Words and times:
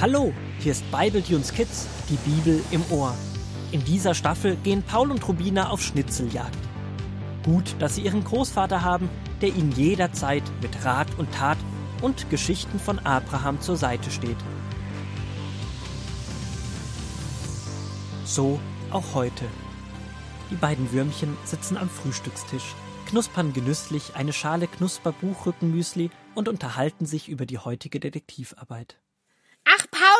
Hallo, 0.00 0.32
hier 0.60 0.70
ist 0.70 0.88
Bibletunes 0.92 1.52
Kids, 1.52 1.88
die 2.08 2.30
Bibel 2.30 2.62
im 2.70 2.84
Ohr. 2.92 3.16
In 3.72 3.84
dieser 3.84 4.14
Staffel 4.14 4.54
gehen 4.62 4.84
Paul 4.84 5.10
und 5.10 5.26
Rubina 5.26 5.70
auf 5.70 5.82
Schnitzeljagd. 5.82 6.56
Gut, 7.44 7.74
dass 7.80 7.96
sie 7.96 8.02
ihren 8.02 8.22
Großvater 8.22 8.84
haben, 8.84 9.10
der 9.40 9.48
ihnen 9.48 9.72
jederzeit 9.72 10.44
mit 10.62 10.84
Rat 10.84 11.08
und 11.18 11.32
Tat 11.32 11.58
und 12.00 12.30
Geschichten 12.30 12.78
von 12.78 13.00
Abraham 13.00 13.60
zur 13.60 13.76
Seite 13.76 14.12
steht. 14.12 14.36
So 18.24 18.60
auch 18.92 19.14
heute. 19.14 19.46
Die 20.52 20.56
beiden 20.56 20.92
Würmchen 20.92 21.36
sitzen 21.42 21.76
am 21.76 21.90
Frühstückstisch, 21.90 22.76
knuspern 23.08 23.52
genüsslich 23.52 24.14
eine 24.14 24.32
Schale 24.32 24.68
Knusper-Buchrückenmüsli 24.68 26.10
und 26.36 26.48
unterhalten 26.48 27.04
sich 27.04 27.28
über 27.28 27.46
die 27.46 27.58
heutige 27.58 27.98
Detektivarbeit. 27.98 29.00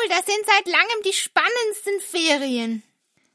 Das 0.08 0.24
sind 0.24 0.46
seit 0.46 0.66
langem 0.66 1.02
die 1.04 1.12
spannendsten 1.12 2.00
Ferien. 2.00 2.82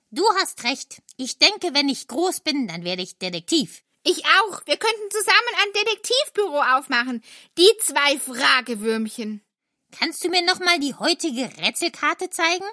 Du 0.10 0.24
hast 0.40 0.64
recht. 0.64 1.04
Ich 1.18 1.38
denke, 1.38 1.74
wenn 1.74 1.88
ich 1.88 2.08
groß 2.08 2.40
bin, 2.40 2.68
dann 2.68 2.84
werde 2.84 3.04
ich 3.04 3.20
Detektiv. 3.20 3.84
Ich 4.04 4.26
auch. 4.26 4.66
Wir 4.66 4.78
könnten 4.78 5.12
zusammen 5.12 5.54
ein 5.62 5.74
Detektivbüro 5.74 6.62
aufmachen. 6.76 7.24
Die 7.60 7.72
zwei 7.80 8.18
Fragewürmchen. 8.18 9.42
Kannst 9.92 10.24
du 10.24 10.30
mir 10.30 10.44
noch 10.44 10.60
mal 10.60 10.80
die 10.80 10.96
heutige 10.96 11.50
Rätselkarte 11.62 12.32
zeigen? 12.32 12.66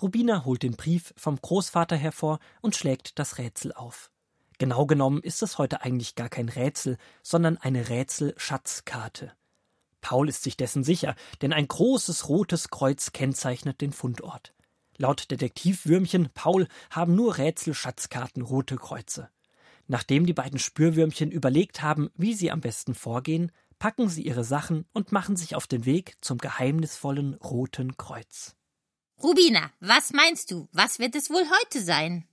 Rubina 0.00 0.44
holt 0.44 0.62
den 0.62 0.76
Brief 0.76 1.14
vom 1.16 1.40
Großvater 1.40 1.96
hervor 1.96 2.38
und 2.60 2.76
schlägt 2.76 3.18
das 3.18 3.38
Rätsel 3.38 3.72
auf. 3.72 4.10
Genau 4.58 4.84
genommen 4.84 5.22
ist 5.22 5.42
es 5.42 5.56
heute 5.56 5.80
eigentlich 5.80 6.16
gar 6.16 6.28
kein 6.28 6.50
Rätsel, 6.50 6.98
sondern 7.22 7.56
eine 7.56 7.88
Rätselschatzkarte. 7.88 9.32
Paul 10.00 10.28
ist 10.28 10.42
sich 10.42 10.56
dessen 10.56 10.84
sicher, 10.84 11.14
denn 11.42 11.52
ein 11.52 11.68
großes 11.68 12.28
rotes 12.28 12.70
Kreuz 12.70 13.12
kennzeichnet 13.12 13.80
den 13.80 13.92
Fundort. 13.92 14.54
Laut 14.96 15.30
Detektivwürmchen 15.30 16.28
Paul 16.34 16.68
haben 16.90 17.14
nur 17.14 17.38
Rätselschatzkarten 17.38 18.42
rote 18.42 18.76
Kreuze. 18.76 19.30
Nachdem 19.86 20.26
die 20.26 20.34
beiden 20.34 20.58
Spürwürmchen 20.58 21.30
überlegt 21.30 21.82
haben, 21.82 22.10
wie 22.14 22.34
sie 22.34 22.50
am 22.50 22.60
besten 22.60 22.94
vorgehen, 22.94 23.50
packen 23.78 24.08
sie 24.08 24.22
ihre 24.22 24.44
Sachen 24.44 24.86
und 24.92 25.10
machen 25.10 25.36
sich 25.36 25.56
auf 25.56 25.66
den 25.66 25.86
Weg 25.86 26.16
zum 26.20 26.38
geheimnisvollen 26.38 27.34
roten 27.34 27.96
Kreuz. 27.96 28.54
Rubina, 29.22 29.72
was 29.80 30.12
meinst 30.12 30.50
du? 30.50 30.68
Was 30.72 30.98
wird 30.98 31.14
es 31.14 31.30
wohl 31.30 31.44
heute 31.44 31.82
sein? 31.82 32.26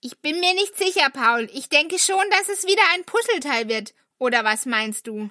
Ich 0.00 0.20
bin 0.20 0.40
mir 0.40 0.54
nicht 0.54 0.76
sicher, 0.76 1.10
Paul. 1.10 1.48
Ich 1.52 1.68
denke 1.68 1.98
schon, 1.98 2.24
dass 2.30 2.48
es 2.48 2.64
wieder 2.64 2.82
ein 2.94 3.04
Puzzleteil 3.04 3.68
wird. 3.68 3.94
Oder 4.18 4.44
was 4.44 4.64
meinst 4.64 5.06
du? 5.06 5.30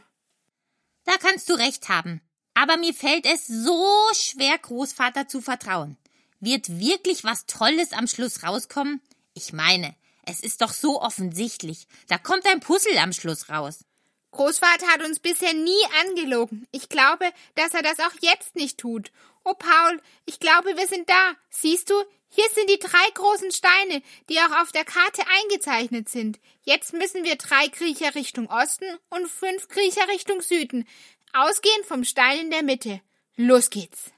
Da 1.05 1.17
kannst 1.17 1.50
du 1.50 1.53
recht 1.53 1.89
haben. 1.89 2.22
Aber 2.53 2.78
mir 2.78 2.94
fällt 2.94 3.25
es 3.25 3.47
so 3.47 3.86
schwer, 4.14 4.58
Großvater 4.58 5.28
zu 5.28 5.41
vertrauen. 5.41 5.97
Wird 6.39 6.80
wirklich 6.80 7.23
was 7.23 7.45
Tolles 7.45 7.94
am 7.94 8.08
Schluss 8.08 8.44
rauskommen? 8.44 9.02
Ich 9.33 9.53
meine, 9.53 9.95
es 10.25 10.41
ist 10.41 10.61
doch 10.61 10.73
so 10.73 11.02
offensichtlich. 11.02 11.88
Da 12.08 12.17
kommt 12.17 12.45
ein 12.45 12.59
Puzzle 12.59 12.97
am 12.97 13.14
Schluss 13.14 13.50
raus. 13.50 13.86
Großvater 14.31 14.88
hat 14.88 15.02
uns 15.03 15.19
bisher 15.19 15.53
nie 15.53 15.83
angelogen. 16.06 16.67
Ich 16.72 16.88
glaube, 16.89 17.31
dass 17.56 17.73
er 17.73 17.81
das 17.81 18.00
auch 18.00 18.13
jetzt 18.22 18.56
nicht 18.56 18.78
tut. 18.78 19.11
Oh, 19.44 19.53
Paul, 19.53 20.02
ich 20.25 20.39
glaube, 20.39 20.78
wir 20.78 20.88
sind 20.88 21.09
da. 21.09 21.34
Siehst 21.50 21.89
du, 21.89 21.95
hier 22.30 22.47
sind 22.53 22.69
die 22.69 22.80
drei 22.80 23.09
großen 23.16 23.52
Steine, 23.52 24.03
die 24.30 24.38
auch 24.39 24.61
auf 24.61 24.72
der 24.72 24.85
Karte 24.85 25.23
eingezeichnet 25.41 26.09
sind. 26.09 26.39
Jetzt 26.61 26.94
müssen 26.94 27.23
wir 27.23 27.35
drei 27.35 27.67
Kriecher 27.69 28.13
Richtung 28.13 28.47
Osten 28.47 28.85
und 29.09 29.27
fünf 29.27 29.67
Kriecher 29.67 30.08
Richtung 30.08 30.41
Süden. 30.41 30.88
Ausgehend 31.33 31.85
vom 31.85 32.03
Stein 32.03 32.39
in 32.39 32.52
der 32.52 32.63
Mitte. 32.63 33.02
Los 33.35 33.72
geht's. 33.72 34.11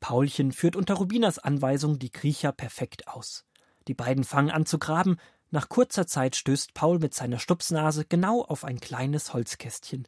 Paulchen 0.00 0.52
führt 0.52 0.76
unter 0.76 0.94
Rubinas 0.94 1.38
Anweisung 1.38 1.98
die 1.98 2.10
Kriecher 2.10 2.52
perfekt 2.52 3.08
aus. 3.08 3.44
Die 3.88 3.94
beiden 3.94 4.24
fangen 4.24 4.50
an 4.50 4.66
zu 4.66 4.78
graben. 4.78 5.18
Nach 5.50 5.68
kurzer 5.68 6.06
Zeit 6.06 6.36
stößt 6.36 6.74
Paul 6.74 6.98
mit 6.98 7.14
seiner 7.14 7.38
Stupsnase 7.38 8.04
genau 8.04 8.42
auf 8.42 8.64
ein 8.64 8.80
kleines 8.80 9.32
Holzkästchen. 9.32 10.06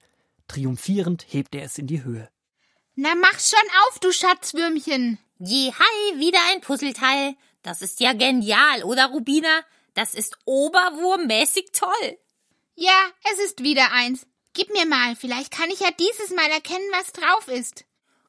Triumphierend 0.48 1.24
hebt 1.28 1.54
er 1.54 1.64
es 1.64 1.78
in 1.78 1.86
die 1.86 2.04
Höhe. 2.04 2.28
Na 2.94 3.14
mach 3.14 3.40
schon 3.40 3.68
auf, 3.86 3.98
du 4.00 4.12
Schatzwürmchen. 4.12 5.18
Je, 5.44 5.72
hi, 5.72 6.20
wieder 6.20 6.38
ein 6.52 6.60
Puzzleteil. 6.60 7.34
Das 7.62 7.82
ist 7.82 7.98
ja 7.98 8.12
genial, 8.12 8.84
oder 8.84 9.06
Rubina? 9.06 9.64
Das 9.92 10.14
ist 10.14 10.38
oberwurmmäßig 10.44 11.72
toll. 11.72 12.18
Ja, 12.76 12.96
es 13.24 13.40
ist 13.40 13.60
wieder 13.64 13.90
eins. 13.90 14.24
Gib 14.54 14.72
mir 14.72 14.86
mal, 14.86 15.16
vielleicht 15.16 15.50
kann 15.50 15.68
ich 15.70 15.80
ja 15.80 15.88
dieses 15.98 16.30
Mal 16.30 16.48
erkennen, 16.48 16.88
was 16.92 17.10
drauf 17.10 17.48
ist. 17.48 17.84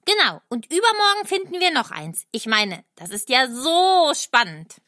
Genau, 0.05 0.41
und 0.49 0.65
übermorgen 0.73 1.27
finden 1.27 1.59
wir 1.59 1.69
noch 1.69 1.91
eins. 1.91 2.25
Ich 2.31 2.47
meine, 2.47 2.83
das 2.95 3.11
ist 3.11 3.29
ja 3.29 3.47
so 3.47 4.11
spannend. 4.15 4.81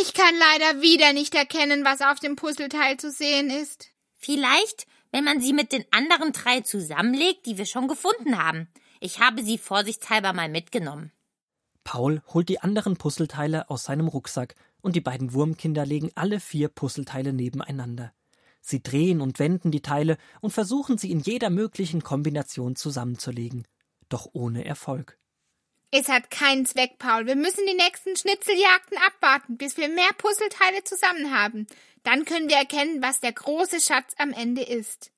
Ich 0.00 0.14
kann 0.14 0.36
leider 0.38 0.82
wieder 0.82 1.12
nicht 1.12 1.34
erkennen, 1.34 1.84
was 1.84 2.00
auf 2.00 2.20
dem 2.20 2.36
Puzzleteil 2.36 2.96
zu 2.96 3.10
sehen 3.10 3.50
ist. 3.50 3.88
Vielleicht, 4.16 4.86
wenn 5.10 5.24
man 5.24 5.40
sie 5.40 5.52
mit 5.52 5.72
den 5.72 5.84
anderen 5.90 6.30
drei 6.30 6.60
zusammenlegt, 6.60 7.46
die 7.46 7.58
wir 7.58 7.66
schon 7.66 7.88
gefunden 7.88 8.38
haben. 8.38 8.68
Ich 9.00 9.18
habe 9.18 9.42
sie 9.42 9.58
vorsichtshalber 9.58 10.32
mal 10.32 10.48
mitgenommen. 10.48 11.10
Paul 11.84 12.22
holt 12.32 12.48
die 12.48 12.60
anderen 12.60 12.96
Puzzleteile 12.96 13.70
aus 13.70 13.84
seinem 13.84 14.08
Rucksack 14.08 14.54
und 14.80 14.96
die 14.96 15.00
beiden 15.00 15.32
Wurmkinder 15.32 15.86
legen 15.86 16.10
alle 16.14 16.40
vier 16.40 16.68
Puzzleteile 16.68 17.32
nebeneinander. 17.32 18.12
Sie 18.60 18.82
drehen 18.82 19.20
und 19.20 19.38
wenden 19.38 19.70
die 19.70 19.82
Teile 19.82 20.16
und 20.40 20.50
versuchen 20.52 20.96
sie 20.96 21.10
in 21.10 21.20
jeder 21.20 21.50
möglichen 21.50 22.02
Kombination 22.02 22.76
zusammenzulegen, 22.76 23.66
doch 24.08 24.28
ohne 24.32 24.64
Erfolg. 24.64 25.18
Es 25.90 26.08
hat 26.08 26.30
keinen 26.30 26.66
Zweck, 26.66 26.98
Paul. 26.98 27.26
Wir 27.26 27.36
müssen 27.36 27.64
die 27.66 27.76
nächsten 27.76 28.16
Schnitzeljagden 28.16 28.98
abwarten, 29.06 29.58
bis 29.58 29.76
wir 29.76 29.88
mehr 29.88 30.10
Puzzleteile 30.18 30.82
zusammen 30.82 31.32
haben. 31.32 31.66
Dann 32.02 32.24
können 32.24 32.48
wir 32.48 32.56
erkennen, 32.56 33.00
was 33.00 33.20
der 33.20 33.32
große 33.32 33.80
Schatz 33.80 34.12
am 34.18 34.32
Ende 34.32 34.62
ist. 34.62 35.12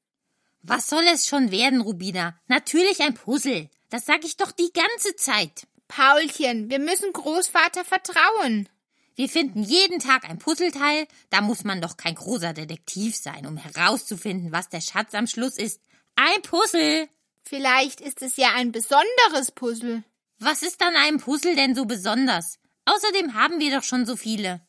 Was 0.63 0.91
soll 0.91 1.05
es 1.13 1.29
schon 1.29 1.51
werden, 1.51 1.81
Rubina? 1.81 2.39
Natürlich 2.49 3.01
ein 3.01 3.15
Puzzle. 3.15 3.71
Das 3.89 4.05
sag 4.05 4.25
ich 4.25 4.37
doch 4.37 4.51
die 4.51 4.73
ganze 4.73 5.15
Zeit. 5.17 5.67
Paulchen, 5.89 6.71
wir 6.71 6.79
müssen 6.79 7.13
Großvater 7.13 7.85
vertrauen. 7.85 8.69
Wir 9.15 9.29
finden 9.29 9.63
jeden 9.63 9.99
Tag 9.99 10.29
ein 10.29 10.39
Puzzleteil, 10.39 11.07
da 11.31 11.41
muss 11.41 11.65
man 11.65 11.81
doch 11.81 11.97
kein 11.97 12.15
großer 12.15 12.53
Detektiv 12.53 13.17
sein, 13.17 13.47
um 13.47 13.57
herauszufinden, 13.57 14.53
was 14.53 14.69
der 14.69 14.83
Schatz 14.83 15.15
am 15.15 15.27
Schluss 15.27 15.57
ist. 15.57 15.81
Ein 16.17 16.43
Puzzle. 16.43 17.09
Vielleicht 17.41 18.01
ist 18.01 18.21
es 18.21 18.37
ja 18.37 18.49
ein 18.55 18.73
besonderes 18.73 19.53
Puzzle. 19.55 20.05
Was 20.39 20.63
ist 20.63 20.83
an 20.83 20.95
einem 20.97 21.19
Puzzle 21.19 21.57
denn 21.57 21.75
so 21.75 21.87
besonders? 21.87 22.59
Außerdem 22.85 23.35
haben 23.35 23.59
wir 23.59 23.75
doch 23.75 23.83
schon 23.83 24.05
so 24.05 24.17
viele. 24.17 24.61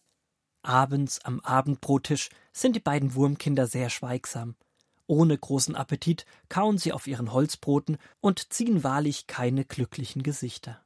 Abends 0.61 1.19
am 1.23 1.39
Abendbrottisch 1.41 2.29
sind 2.53 2.75
die 2.75 2.81
beiden 2.81 3.15
Wurmkinder 3.15 3.67
sehr 3.67 3.89
schweigsam. 3.89 4.55
Ohne 5.07 5.37
großen 5.37 5.75
Appetit 5.75 6.25
kauen 6.49 6.77
sie 6.77 6.91
auf 6.91 7.07
ihren 7.07 7.31
Holzbroten 7.31 7.97
und 8.19 8.53
ziehen 8.53 8.83
wahrlich 8.83 9.27
keine 9.27 9.65
glücklichen 9.65 10.23
Gesichter. 10.23 10.81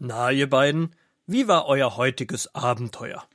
Na, 0.00 0.30
ihr 0.30 0.48
beiden, 0.48 0.94
wie 1.26 1.48
war 1.48 1.66
euer 1.66 1.96
heutiges 1.96 2.54
Abenteuer? 2.54 3.26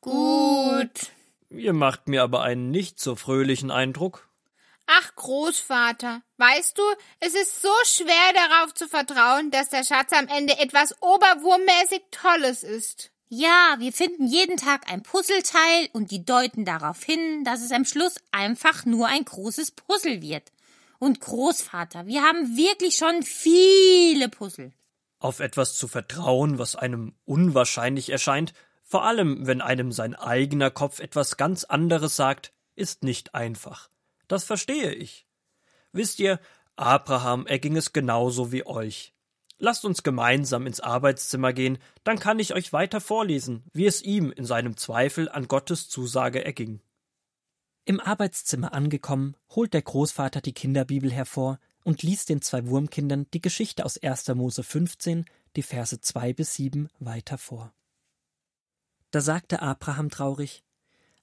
Gut. 0.00 1.12
Ihr 1.50 1.72
macht 1.72 2.08
mir 2.08 2.24
aber 2.24 2.42
einen 2.42 2.72
nicht 2.72 2.98
so 2.98 3.14
fröhlichen 3.14 3.70
Eindruck. 3.70 4.28
Ach, 4.86 5.14
Großvater, 5.14 6.22
weißt 6.36 6.76
du, 6.76 6.82
es 7.20 7.34
ist 7.34 7.62
so 7.62 7.72
schwer 7.84 8.32
darauf 8.34 8.74
zu 8.74 8.88
vertrauen, 8.88 9.52
dass 9.52 9.68
der 9.68 9.84
Schatz 9.84 10.12
am 10.12 10.26
Ende 10.26 10.58
etwas 10.58 11.00
oberwurmmäßig 11.00 12.02
Tolles 12.10 12.64
ist. 12.64 13.12
Ja, 13.28 13.76
wir 13.78 13.92
finden 13.92 14.26
jeden 14.26 14.56
Tag 14.56 14.90
ein 14.90 15.04
Puzzleteil 15.04 15.90
und 15.92 16.10
die 16.10 16.24
deuten 16.24 16.64
darauf 16.64 17.04
hin, 17.04 17.44
dass 17.44 17.62
es 17.62 17.70
am 17.70 17.84
Schluss 17.84 18.16
einfach 18.32 18.84
nur 18.84 19.06
ein 19.06 19.24
großes 19.24 19.70
Puzzle 19.70 20.22
wird. 20.22 20.50
Und 20.98 21.20
Großvater, 21.20 22.06
wir 22.06 22.22
haben 22.22 22.56
wirklich 22.56 22.96
schon 22.96 23.22
viele 23.22 24.28
Puzzle 24.28 24.72
auf 25.20 25.38
etwas 25.38 25.74
zu 25.74 25.86
vertrauen, 25.86 26.58
was 26.58 26.74
einem 26.74 27.14
unwahrscheinlich 27.24 28.10
erscheint, 28.10 28.52
vor 28.82 29.04
allem 29.04 29.46
wenn 29.46 29.60
einem 29.60 29.92
sein 29.92 30.16
eigener 30.16 30.72
Kopf 30.72 30.98
etwas 30.98 31.36
ganz 31.36 31.62
anderes 31.62 32.16
sagt, 32.16 32.52
ist 32.74 33.04
nicht 33.04 33.34
einfach. 33.36 33.88
Das 34.26 34.44
verstehe 34.44 34.92
ich. 34.92 35.28
Wisst 35.92 36.18
ihr, 36.18 36.40
Abraham 36.74 37.46
erging 37.46 37.76
es 37.76 37.92
genauso 37.92 38.50
wie 38.50 38.66
euch. 38.66 39.14
Lasst 39.58 39.84
uns 39.84 40.02
gemeinsam 40.02 40.66
ins 40.66 40.80
Arbeitszimmer 40.80 41.52
gehen, 41.52 41.78
dann 42.02 42.18
kann 42.18 42.38
ich 42.38 42.54
euch 42.54 42.72
weiter 42.72 43.00
vorlesen, 43.00 43.64
wie 43.74 43.86
es 43.86 44.02
ihm 44.02 44.32
in 44.32 44.46
seinem 44.46 44.76
Zweifel 44.78 45.28
an 45.28 45.48
Gottes 45.48 45.88
Zusage 45.90 46.44
erging. 46.44 46.80
Im 47.84 48.00
Arbeitszimmer 48.00 48.72
angekommen, 48.72 49.36
holt 49.50 49.74
der 49.74 49.82
Großvater 49.82 50.40
die 50.40 50.54
Kinderbibel 50.54 51.12
hervor, 51.12 51.58
und 51.84 52.02
ließ 52.02 52.26
den 52.26 52.42
zwei 52.42 52.66
Wurmkindern 52.66 53.26
die 53.32 53.40
Geschichte 53.40 53.84
aus 53.84 53.98
1. 53.98 54.28
Mose 54.28 54.62
15, 54.62 55.24
die 55.56 55.62
Verse 55.62 56.00
2 56.00 56.32
bis 56.32 56.54
7 56.54 56.88
weiter 56.98 57.38
vor. 57.38 57.72
Da 59.10 59.20
sagte 59.20 59.62
Abraham 59.62 60.10
traurig: 60.10 60.62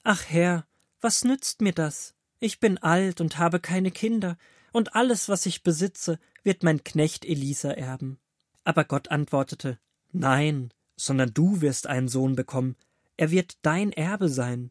Ach 0.02 0.24
Herr, 0.28 0.66
was 1.00 1.24
nützt 1.24 1.60
mir 1.60 1.72
das? 1.72 2.14
Ich 2.40 2.60
bin 2.60 2.78
alt 2.78 3.20
und 3.20 3.38
habe 3.38 3.60
keine 3.60 3.90
Kinder, 3.90 4.36
und 4.72 4.94
alles, 4.94 5.28
was 5.28 5.46
ich 5.46 5.62
besitze, 5.62 6.18
wird 6.42 6.62
mein 6.62 6.84
Knecht 6.84 7.24
Elisa 7.24 7.70
erben. 7.70 8.20
Aber 8.64 8.84
Gott 8.84 9.10
antwortete 9.10 9.78
Nein, 10.12 10.72
sondern 10.96 11.32
du 11.32 11.60
wirst 11.60 11.86
einen 11.86 12.08
Sohn 12.08 12.36
bekommen, 12.36 12.76
er 13.16 13.30
wird 13.30 13.58
dein 13.62 13.92
Erbe 13.92 14.28
sein. 14.28 14.70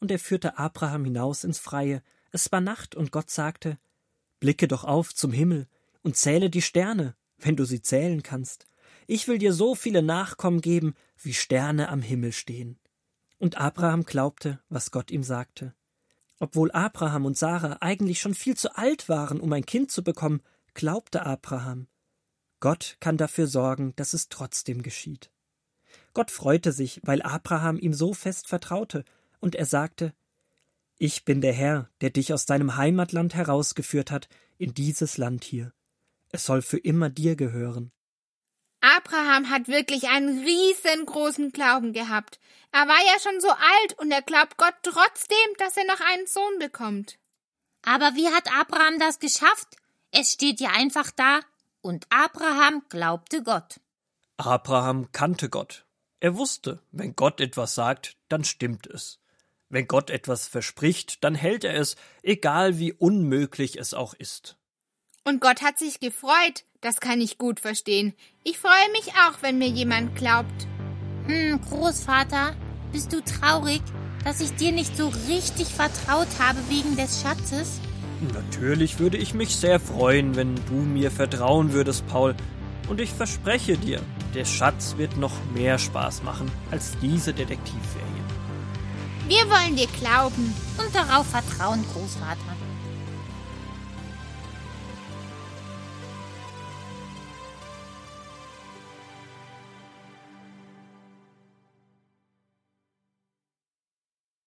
Und 0.00 0.10
er 0.10 0.18
führte 0.18 0.58
Abraham 0.58 1.04
hinaus 1.04 1.44
ins 1.44 1.58
Freie, 1.58 2.02
es 2.32 2.50
war 2.50 2.60
Nacht, 2.60 2.94
und 2.94 3.12
Gott 3.12 3.30
sagte 3.30 3.78
Blicke 4.42 4.66
doch 4.66 4.82
auf 4.82 5.14
zum 5.14 5.30
Himmel 5.30 5.68
und 6.02 6.16
zähle 6.16 6.50
die 6.50 6.62
Sterne, 6.62 7.14
wenn 7.38 7.54
du 7.54 7.64
sie 7.64 7.80
zählen 7.80 8.24
kannst. 8.24 8.66
Ich 9.06 9.28
will 9.28 9.38
dir 9.38 9.52
so 9.52 9.76
viele 9.76 10.02
Nachkommen 10.02 10.60
geben, 10.60 10.96
wie 11.16 11.32
Sterne 11.32 11.88
am 11.90 12.02
Himmel 12.02 12.32
stehen. 12.32 12.76
Und 13.38 13.58
Abraham 13.58 14.02
glaubte, 14.02 14.58
was 14.68 14.90
Gott 14.90 15.12
ihm 15.12 15.22
sagte. 15.22 15.76
Obwohl 16.40 16.72
Abraham 16.72 17.24
und 17.24 17.38
Sarah 17.38 17.76
eigentlich 17.82 18.18
schon 18.18 18.34
viel 18.34 18.56
zu 18.56 18.76
alt 18.76 19.08
waren, 19.08 19.38
um 19.38 19.52
ein 19.52 19.64
Kind 19.64 19.92
zu 19.92 20.02
bekommen, 20.02 20.42
glaubte 20.74 21.24
Abraham. 21.24 21.86
Gott 22.58 22.96
kann 22.98 23.16
dafür 23.16 23.46
sorgen, 23.46 23.94
dass 23.94 24.12
es 24.12 24.28
trotzdem 24.28 24.82
geschieht. 24.82 25.30
Gott 26.14 26.32
freute 26.32 26.72
sich, 26.72 27.00
weil 27.04 27.22
Abraham 27.22 27.78
ihm 27.78 27.94
so 27.94 28.12
fest 28.12 28.48
vertraute, 28.48 29.04
und 29.38 29.54
er 29.54 29.66
sagte 29.66 30.12
Ich 30.98 31.24
bin 31.24 31.40
der 31.40 31.52
Herr, 31.52 31.90
der 32.00 32.10
dich 32.10 32.32
aus 32.32 32.46
deinem 32.46 32.76
Heimatland 32.76 33.34
herausgeführt 33.34 34.10
hat 34.10 34.28
in 34.58 34.74
dieses 34.74 35.18
Land 35.18 35.44
hier. 35.44 35.72
Es 36.30 36.46
soll 36.46 36.62
für 36.62 36.78
immer 36.78 37.10
dir 37.10 37.36
gehören. 37.36 37.92
Abraham 38.80 39.48
hat 39.48 39.68
wirklich 39.68 40.08
einen 40.08 40.44
riesengroßen 40.44 41.52
Glauben 41.52 41.92
gehabt. 41.92 42.40
Er 42.72 42.88
war 42.88 42.98
ja 43.06 43.20
schon 43.20 43.40
so 43.40 43.48
alt 43.48 43.98
und 43.98 44.10
er 44.10 44.22
glaubt 44.22 44.56
Gott 44.56 44.74
trotzdem, 44.82 45.36
dass 45.58 45.76
er 45.76 45.84
noch 45.84 46.00
einen 46.00 46.26
Sohn 46.26 46.58
bekommt. 46.58 47.18
Aber 47.82 48.14
wie 48.14 48.28
hat 48.28 48.52
Abraham 48.52 48.98
das 48.98 49.18
geschafft? 49.18 49.76
Es 50.10 50.32
steht 50.32 50.60
ja 50.60 50.70
einfach 50.70 51.10
da, 51.10 51.40
und 51.80 52.06
Abraham 52.10 52.82
glaubte 52.88 53.42
Gott. 53.42 53.80
Abraham 54.36 55.10
kannte 55.12 55.48
Gott. 55.48 55.86
Er 56.20 56.36
wusste, 56.36 56.80
wenn 56.90 57.14
Gott 57.14 57.40
etwas 57.40 57.74
sagt, 57.74 58.16
dann 58.28 58.44
stimmt 58.44 58.86
es. 58.86 59.20
Wenn 59.72 59.88
Gott 59.88 60.10
etwas 60.10 60.48
verspricht, 60.48 61.24
dann 61.24 61.34
hält 61.34 61.64
er 61.64 61.74
es, 61.74 61.96
egal 62.22 62.78
wie 62.78 62.92
unmöglich 62.92 63.78
es 63.78 63.94
auch 63.94 64.12
ist. 64.12 64.58
Und 65.24 65.40
Gott 65.40 65.62
hat 65.62 65.78
sich 65.78 65.98
gefreut, 65.98 66.64
das 66.82 67.00
kann 67.00 67.22
ich 67.22 67.38
gut 67.38 67.58
verstehen. 67.58 68.12
Ich 68.44 68.58
freue 68.58 68.90
mich 68.92 69.14
auch, 69.14 69.40
wenn 69.40 69.56
mir 69.56 69.68
jemand 69.68 70.14
glaubt. 70.14 70.66
Hm, 71.26 71.58
Großvater, 71.62 72.54
bist 72.92 73.14
du 73.14 73.22
traurig, 73.22 73.80
dass 74.26 74.42
ich 74.42 74.54
dir 74.56 74.72
nicht 74.72 74.94
so 74.94 75.10
richtig 75.26 75.68
vertraut 75.68 76.28
habe 76.38 76.58
wegen 76.68 76.94
des 76.94 77.22
Schatzes? 77.22 77.80
Natürlich 78.34 78.98
würde 78.98 79.16
ich 79.16 79.32
mich 79.32 79.56
sehr 79.56 79.80
freuen, 79.80 80.36
wenn 80.36 80.54
du 80.66 80.74
mir 80.74 81.10
vertrauen 81.10 81.72
würdest, 81.72 82.06
Paul. 82.08 82.34
Und 82.90 83.00
ich 83.00 83.10
verspreche 83.10 83.78
dir, 83.78 84.02
der 84.34 84.44
Schatz 84.44 84.98
wird 84.98 85.16
noch 85.16 85.32
mehr 85.54 85.78
Spaß 85.78 86.24
machen 86.24 86.50
als 86.70 86.92
diese 87.00 87.32
Detektivferien. 87.32 88.11
Wir 89.32 89.48
wollen 89.48 89.76
dir 89.76 89.86
glauben. 89.86 90.54
Und 90.76 90.94
darauf 90.94 91.26
vertrauen, 91.26 91.82
Großvater. 91.94 92.36